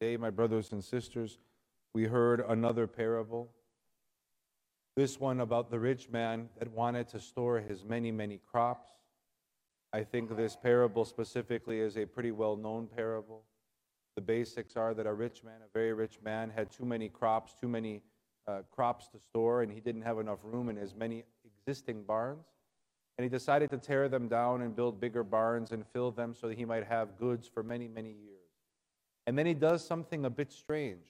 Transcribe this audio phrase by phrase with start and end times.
[0.00, 1.38] Today, my brothers and sisters,
[1.92, 3.50] we heard another parable.
[4.94, 8.92] This one about the rich man that wanted to store his many, many crops.
[9.92, 13.42] I think this parable specifically is a pretty well known parable.
[14.14, 17.54] The basics are that a rich man, a very rich man, had too many crops,
[17.60, 18.02] too many
[18.46, 22.46] uh, crops to store, and he didn't have enough room in his many existing barns.
[23.16, 26.46] And he decided to tear them down and build bigger barns and fill them so
[26.46, 28.37] that he might have goods for many, many years.
[29.28, 31.04] And then he does something a bit strange.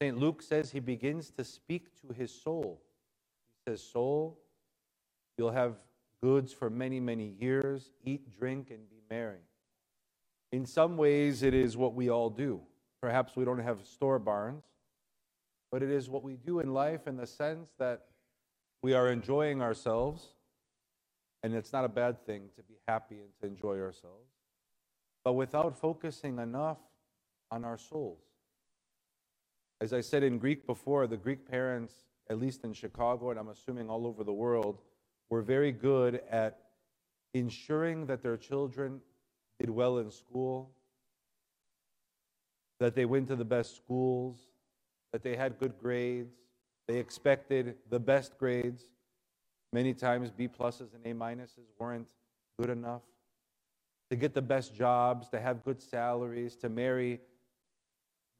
[0.00, 0.18] St.
[0.18, 2.82] Luke says he begins to speak to his soul.
[3.54, 4.40] He says, Soul,
[5.38, 5.76] you'll have
[6.20, 7.92] goods for many, many years.
[8.04, 9.38] Eat, drink, and be merry.
[10.50, 12.60] In some ways, it is what we all do.
[13.00, 14.64] Perhaps we don't have store barns,
[15.70, 18.06] but it is what we do in life in the sense that
[18.82, 20.34] we are enjoying ourselves
[21.44, 24.32] and it's not a bad thing to be happy and to enjoy ourselves,
[25.22, 26.78] but without focusing enough
[27.52, 28.22] on our souls.
[29.82, 31.92] As I said in Greek before, the Greek parents,
[32.30, 34.78] at least in Chicago, and I'm assuming all over the world,
[35.28, 36.58] were very good at
[37.34, 39.00] ensuring that their children
[39.60, 40.70] did well in school,
[42.80, 44.38] that they went to the best schools,
[45.12, 46.34] that they had good grades,
[46.88, 48.82] they expected the best grades.
[49.74, 52.08] Many times, B pluses and A minuses weren't
[52.58, 53.02] good enough.
[54.10, 57.20] To get the best jobs, to have good salaries, to marry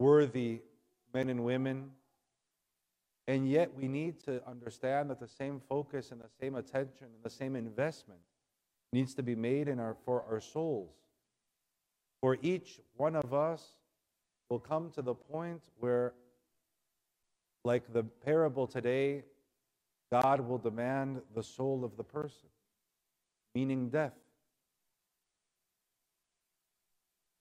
[0.03, 0.61] worthy
[1.15, 1.91] men and women.
[3.29, 7.23] And yet, we need to understand that the same focus and the same attention and
[7.23, 8.21] the same investment
[8.93, 10.97] needs to be made in our, for our souls.
[12.21, 13.63] For each one of us
[14.51, 16.15] will come to the point where,
[17.65, 19.23] like the parable today,
[20.11, 22.49] God will demand the soul of the person,
[23.55, 24.13] meaning death.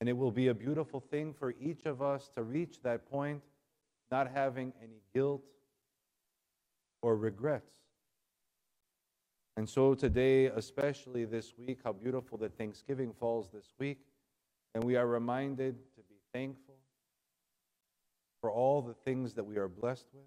[0.01, 3.43] And it will be a beautiful thing for each of us to reach that point,
[4.09, 5.43] not having any guilt
[7.03, 7.71] or regrets.
[9.57, 13.99] And so today, especially this week, how beautiful that Thanksgiving falls this week,
[14.73, 16.77] and we are reminded to be thankful
[18.41, 20.25] for all the things that we are blessed with.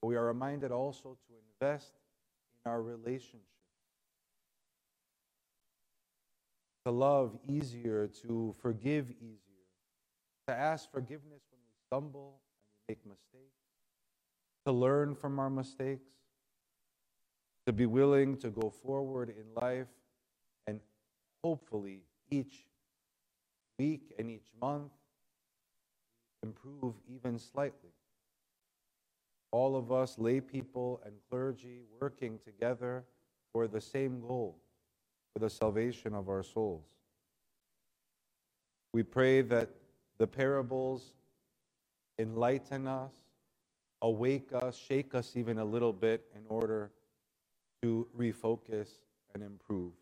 [0.00, 1.92] But we are reminded also to invest
[2.64, 3.44] in our relationship.
[6.86, 9.66] To love easier, to forgive easier,
[10.48, 12.40] to ask forgiveness when we stumble
[12.88, 13.60] and we make mistakes,
[14.66, 16.08] to learn from our mistakes,
[17.66, 19.88] to be willing to go forward in life
[20.66, 20.80] and
[21.44, 22.66] hopefully each
[23.78, 24.92] week and each month
[26.42, 27.90] improve even slightly.
[29.52, 33.04] All of us, lay people and clergy, working together
[33.52, 34.56] for the same goal,
[35.32, 36.84] for the salvation of our souls.
[38.92, 39.70] We pray that
[40.18, 41.14] the parables
[42.18, 43.12] enlighten us,
[44.02, 46.90] awake us, shake us even a little bit in order
[47.82, 48.88] to refocus
[49.34, 49.92] and improve.